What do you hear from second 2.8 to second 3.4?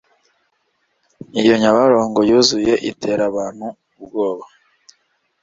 itera